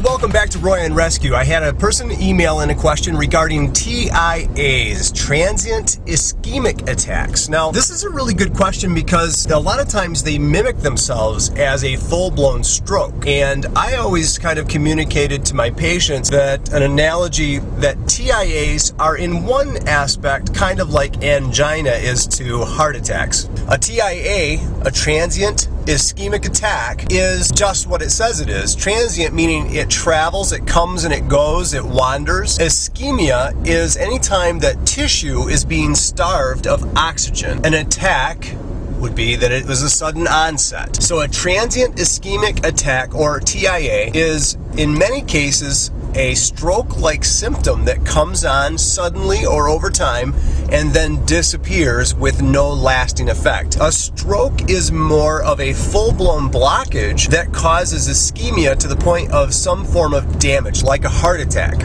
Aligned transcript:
welcome 0.00 0.30
back 0.30 0.48
to 0.48 0.58
Roy 0.58 0.82
on 0.86 0.94
Rescue. 0.94 1.34
I 1.34 1.44
had 1.44 1.62
a 1.62 1.74
person 1.74 2.10
email 2.12 2.60
in 2.60 2.70
a 2.70 2.74
question 2.74 3.14
regarding 3.14 3.72
TIAs, 3.72 5.14
transient 5.14 5.98
ischemic 6.06 6.88
attacks. 6.88 7.50
Now, 7.50 7.70
this 7.70 7.90
is 7.90 8.02
a 8.02 8.08
really 8.08 8.32
good 8.32 8.54
question 8.54 8.94
because 8.94 9.44
a 9.50 9.58
lot 9.58 9.80
of 9.80 9.88
times 9.88 10.22
they 10.22 10.38
mimic 10.38 10.78
themselves 10.78 11.50
as 11.56 11.84
a 11.84 11.96
full-blown 11.96 12.64
stroke. 12.64 13.26
And 13.26 13.66
I 13.76 13.96
always 13.96 14.38
kind 14.38 14.58
of 14.58 14.66
communicated 14.66 15.44
to 15.46 15.54
my 15.54 15.68
patients 15.68 16.30
that 16.30 16.72
an 16.72 16.82
analogy 16.82 17.58
that 17.58 17.98
TIAs 18.06 18.94
are 18.98 19.18
in 19.18 19.44
one 19.44 19.76
aspect 19.86 20.54
kind 20.54 20.80
of 20.80 20.88
like 20.88 21.22
angina 21.22 21.90
is 21.90 22.26
to 22.28 22.64
heart 22.64 22.96
attacks. 22.96 23.46
A 23.68 23.76
TIA, 23.76 24.58
a 24.86 24.90
transient 24.90 25.68
ischemic 25.86 26.46
attack 26.46 27.12
is 27.12 27.50
just 27.50 27.86
what 27.86 28.02
it 28.02 28.10
says 28.10 28.40
it 28.40 28.48
is. 28.48 28.74
Transient 28.74 29.34
meaning 29.34 29.74
it 29.74 29.90
travels, 29.90 30.52
it 30.52 30.66
comes 30.66 31.04
and 31.04 31.12
it 31.12 31.28
goes, 31.28 31.74
it 31.74 31.84
wanders. 31.84 32.58
Ischemia 32.58 33.66
is 33.66 33.96
any 33.96 34.18
time 34.18 34.58
that 34.60 34.86
tissue 34.86 35.48
is 35.48 35.64
being 35.64 35.94
starved 35.94 36.66
of 36.66 36.96
oxygen. 36.96 37.64
An 37.64 37.74
attack 37.74 38.54
would 39.02 39.14
be 39.16 39.34
that 39.34 39.50
it 39.50 39.66
was 39.66 39.82
a 39.82 39.90
sudden 39.90 40.28
onset. 40.28 41.02
So 41.02 41.20
a 41.20 41.28
transient 41.28 41.96
ischemic 41.96 42.64
attack 42.64 43.14
or 43.16 43.40
TIA 43.40 44.12
is 44.14 44.56
in 44.76 44.96
many 44.96 45.22
cases 45.22 45.90
a 46.14 46.34
stroke-like 46.34 47.24
symptom 47.24 47.84
that 47.86 48.06
comes 48.06 48.44
on 48.44 48.78
suddenly 48.78 49.44
or 49.44 49.68
over 49.68 49.90
time 49.90 50.34
and 50.70 50.92
then 50.92 51.24
disappears 51.26 52.14
with 52.14 52.42
no 52.42 52.70
lasting 52.70 53.28
effect. 53.28 53.76
A 53.80 53.90
stroke 53.90 54.70
is 54.70 54.92
more 54.92 55.42
of 55.42 55.60
a 55.60 55.72
full-blown 55.72 56.48
blockage 56.50 57.28
that 57.28 57.52
causes 57.52 58.08
ischemia 58.08 58.78
to 58.78 58.86
the 58.86 58.96
point 58.96 59.32
of 59.32 59.52
some 59.52 59.84
form 59.84 60.14
of 60.14 60.38
damage, 60.38 60.84
like 60.84 61.04
a 61.04 61.08
heart 61.08 61.40
attack 61.40 61.82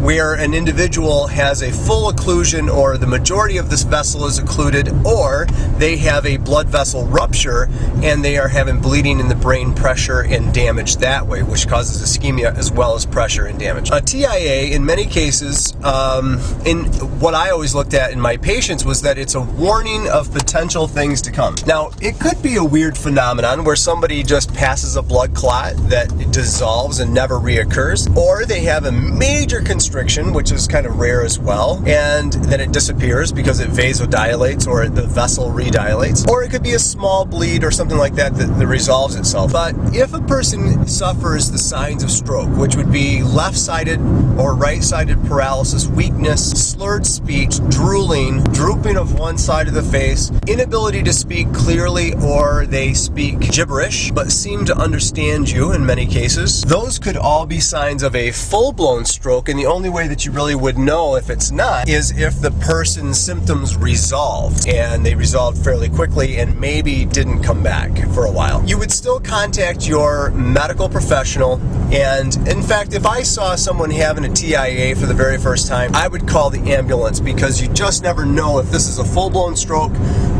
where 0.00 0.34
an 0.34 0.52
individual 0.52 1.26
has 1.26 1.62
a 1.62 1.72
full 1.72 2.12
occlusion 2.12 2.72
or 2.72 2.98
the 2.98 3.06
majority 3.06 3.56
of 3.56 3.70
this 3.70 3.82
vessel 3.82 4.26
is 4.26 4.38
occluded 4.38 4.88
or 5.06 5.46
they 5.78 5.96
have 5.96 6.26
a 6.26 6.36
blood 6.36 6.68
vessel 6.68 7.06
rupture 7.06 7.68
and 8.02 8.24
they 8.24 8.36
are 8.36 8.48
having 8.48 8.80
bleeding 8.80 9.18
in 9.18 9.28
the 9.28 9.34
brain 9.34 9.74
pressure 9.74 10.20
and 10.20 10.52
damage 10.52 10.96
that 10.96 11.26
way 11.26 11.42
which 11.42 11.66
causes 11.66 12.02
ischemia 12.02 12.54
as 12.56 12.70
well 12.70 12.94
as 12.94 13.06
pressure 13.06 13.46
and 13.46 13.58
damage. 13.58 13.90
A 13.90 14.00
TIA 14.00 14.74
in 14.74 14.84
many 14.84 15.06
cases 15.06 15.74
um, 15.82 16.38
in 16.66 16.84
what 17.18 17.34
I 17.34 17.50
always 17.50 17.74
looked 17.74 17.94
at 17.94 18.12
in 18.12 18.20
my 18.20 18.36
patients 18.36 18.84
was 18.84 19.02
that 19.02 19.18
it's 19.18 19.34
a 19.34 19.40
warning 19.40 20.08
of 20.08 20.30
potential 20.30 20.86
things 20.86 21.22
to 21.22 21.32
come. 21.32 21.54
Now 21.66 21.90
it 22.00 22.20
could 22.20 22.42
be 22.42 22.56
a 22.56 22.64
weird 22.64 22.98
phenomenon 22.98 23.64
where 23.64 23.76
somebody 23.76 24.22
just 24.22 24.52
passes 24.52 24.96
a 24.96 25.02
blood 25.02 25.34
clot 25.34 25.74
that 25.88 26.08
dissolves 26.30 27.00
and 27.00 27.14
never 27.14 27.36
reoccurs 27.36 28.14
or 28.16 28.44
they 28.44 28.60
have 28.60 28.84
a 28.84 28.92
major 28.92 29.62
concern 29.62 29.95
constriction, 29.96 30.34
which 30.34 30.52
is 30.52 30.68
kind 30.68 30.84
of 30.84 30.98
rare 30.98 31.24
as 31.24 31.38
well, 31.38 31.82
and 31.86 32.34
then 32.34 32.60
it 32.60 32.70
disappears 32.70 33.32
because 33.32 33.60
it 33.60 33.70
vasodilates 33.70 34.66
or 34.66 34.88
the 34.88 35.06
vessel 35.06 35.50
redilates. 35.50 36.28
Or 36.28 36.42
it 36.42 36.50
could 36.50 36.62
be 36.62 36.74
a 36.74 36.78
small 36.78 37.24
bleed 37.24 37.64
or 37.64 37.70
something 37.70 37.96
like 37.96 38.14
that 38.16 38.34
that, 38.34 38.58
that 38.58 38.66
resolves 38.66 39.16
itself. 39.16 39.52
But 39.52 39.74
if 39.94 40.12
a 40.12 40.20
person 40.20 40.86
suffers 40.86 41.50
the 41.50 41.58
signs 41.58 42.02
of 42.02 42.10
stroke, 42.10 42.54
which 42.58 42.76
would 42.76 42.92
be 42.92 43.22
left-sided 43.22 43.98
or 44.38 44.54
right-sided 44.54 45.16
paralysis, 45.24 45.86
weakness, 45.86 46.50
slurred 46.50 47.06
speech, 47.06 47.56
drooling, 47.70 48.44
drooping 48.52 48.98
of 48.98 49.18
one 49.18 49.38
side 49.38 49.66
of 49.66 49.72
the 49.72 49.82
face, 49.82 50.30
inability 50.46 51.02
to 51.04 51.12
speak 51.12 51.50
clearly 51.54 52.12
or 52.22 52.66
they 52.66 52.92
speak 52.92 53.40
gibberish 53.40 54.10
but 54.10 54.30
seem 54.30 54.66
to 54.66 54.76
understand 54.76 55.48
you 55.48 55.72
in 55.72 55.86
many 55.86 56.04
cases, 56.04 56.60
those 56.62 56.98
could 56.98 57.16
all 57.16 57.46
be 57.46 57.60
signs 57.60 58.02
of 58.02 58.14
a 58.14 58.30
full-blown 58.30 59.06
stroke 59.06 59.48
and 59.48 59.58
the 59.58 59.64
only 59.76 59.90
way 59.90 60.08
that 60.08 60.24
you 60.24 60.32
really 60.32 60.54
would 60.54 60.78
know 60.78 61.16
if 61.16 61.28
it's 61.28 61.50
not 61.50 61.86
is 61.86 62.10
if 62.18 62.40
the 62.40 62.50
person's 62.52 63.20
symptoms 63.20 63.76
resolved 63.76 64.66
and 64.66 65.04
they 65.04 65.14
resolved 65.14 65.62
fairly 65.62 65.90
quickly 65.90 66.38
and 66.38 66.58
maybe 66.58 67.04
didn't 67.04 67.42
come 67.42 67.62
back 67.62 67.94
for 68.14 68.24
a 68.24 68.32
while. 68.32 68.64
You 68.64 68.78
would 68.78 68.90
still 68.90 69.20
contact 69.20 69.86
your 69.86 70.30
medical 70.30 70.88
professional 70.88 71.60
and 71.94 72.34
in 72.48 72.62
fact 72.62 72.94
if 72.94 73.04
I 73.04 73.22
saw 73.22 73.54
someone 73.54 73.90
having 73.90 74.24
a 74.24 74.30
TIA 74.30 74.96
for 74.96 75.04
the 75.04 75.12
very 75.12 75.36
first 75.36 75.68
time 75.68 75.94
I 75.94 76.08
would 76.08 76.26
call 76.26 76.48
the 76.48 76.72
ambulance 76.72 77.20
because 77.20 77.60
you 77.60 77.68
just 77.68 78.02
never 78.02 78.24
know 78.24 78.58
if 78.58 78.70
this 78.70 78.88
is 78.88 78.98
a 78.98 79.04
full-blown 79.04 79.56
stroke 79.56 79.92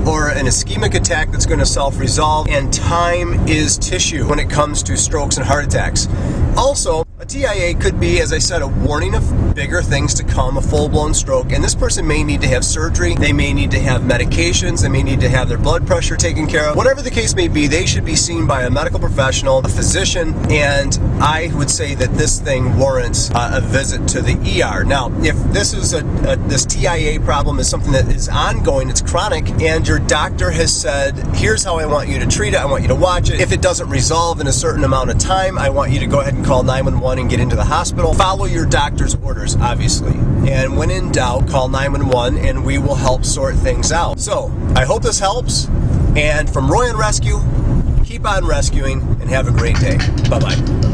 or 0.06 0.28
an 0.28 0.46
ischemic 0.46 0.94
attack 0.94 1.30
that's 1.32 1.46
going 1.46 1.58
to 1.58 1.66
self-resolve 1.66 2.48
and 2.48 2.72
time 2.72 3.34
is 3.48 3.76
tissue 3.78 4.26
when 4.28 4.38
it 4.38 4.48
comes 4.48 4.82
to 4.84 4.96
strokes 4.96 5.36
and 5.36 5.44
heart 5.44 5.64
attacks. 5.64 6.08
Also, 6.56 7.04
a 7.18 7.24
TIA 7.24 7.74
could 7.74 7.98
be, 7.98 8.20
as 8.20 8.32
I 8.32 8.38
said, 8.38 8.62
a 8.62 8.66
warning 8.66 9.14
of 9.14 9.54
bigger 9.54 9.82
things 9.82 10.12
to 10.14 10.22
come, 10.22 10.58
a 10.58 10.62
full-blown 10.62 11.14
stroke, 11.14 11.50
and 11.50 11.64
this 11.64 11.74
person 11.74 12.06
may 12.06 12.22
need 12.22 12.42
to 12.42 12.46
have 12.46 12.62
surgery, 12.62 13.14
they 13.14 13.32
may 13.32 13.54
need 13.54 13.70
to 13.70 13.80
have 13.80 14.02
medications, 14.02 14.82
they 14.82 14.88
may 14.88 15.02
need 15.02 15.20
to 15.20 15.28
have 15.30 15.48
their 15.48 15.56
blood 15.56 15.86
pressure 15.86 16.14
taken 16.14 16.46
care 16.46 16.68
of. 16.68 16.76
Whatever 16.76 17.00
the 17.00 17.10
case 17.10 17.34
may 17.34 17.48
be, 17.48 17.66
they 17.66 17.86
should 17.86 18.04
be 18.04 18.16
seen 18.16 18.46
by 18.46 18.64
a 18.64 18.70
medical 18.70 19.00
professional, 19.00 19.58
a 19.60 19.68
physician, 19.68 20.34
and 20.50 20.98
I 21.18 21.50
would 21.54 21.70
say 21.70 21.94
that 21.94 22.12
this 22.14 22.38
thing 22.38 22.78
warrants 22.78 23.30
uh, 23.30 23.52
a 23.54 23.60
visit 23.62 24.06
to 24.08 24.20
the 24.20 24.34
ER. 24.62 24.84
Now, 24.84 25.10
if 25.22 25.36
this 25.54 25.72
is 25.72 25.94
a, 25.94 26.04
a 26.30 26.36
this 26.36 26.66
TIA 26.66 27.18
problem 27.20 27.58
is 27.58 27.68
something 27.68 27.92
that 27.92 28.08
is 28.08 28.28
ongoing, 28.28 28.90
it's 28.90 29.00
chronic, 29.00 29.48
and 29.62 29.86
your 29.96 30.06
doctor 30.06 30.50
has 30.50 30.74
said, 30.74 31.16
here's 31.36 31.64
how 31.64 31.78
I 31.78 31.86
want 31.86 32.10
you 32.10 32.18
to 32.18 32.26
treat 32.26 32.52
it, 32.52 32.58
I 32.58 32.66
want 32.66 32.82
you 32.82 32.88
to 32.88 32.94
watch 32.94 33.30
it. 33.30 33.40
If 33.40 33.50
it 33.50 33.62
doesn't 33.62 33.88
resolve 33.88 34.40
in 34.42 34.46
a 34.46 34.52
certain 34.52 34.84
amount 34.84 35.08
of 35.08 35.16
time, 35.16 35.56
I 35.56 35.70
want 35.70 35.90
you 35.90 36.00
to 36.00 36.06
go 36.06 36.20
ahead 36.20 36.34
and 36.34 36.44
call 36.44 36.62
911 36.62 37.18
and 37.18 37.30
get 37.30 37.40
into 37.40 37.56
the 37.56 37.64
hospital. 37.64 38.12
Follow 38.12 38.44
your 38.44 38.66
doctor's 38.66 39.14
orders, 39.14 39.56
obviously. 39.56 40.12
And 40.50 40.76
when 40.76 40.90
in 40.90 41.12
doubt, 41.12 41.48
call 41.48 41.68
911 41.68 42.44
and 42.44 42.62
we 42.62 42.76
will 42.76 42.94
help 42.94 43.24
sort 43.24 43.54
things 43.54 43.90
out. 43.90 44.20
So, 44.20 44.52
I 44.74 44.84
hope 44.84 45.02
this 45.02 45.18
helps. 45.18 45.66
And 46.14 46.50
from 46.50 46.70
Roy 46.70 46.90
on 46.90 46.98
Rescue, 46.98 47.38
keep 48.04 48.26
on 48.26 48.44
rescuing 48.44 49.00
and 49.00 49.30
have 49.30 49.48
a 49.48 49.50
great 49.50 49.76
day. 49.76 49.96
Bye-bye. 50.28 50.85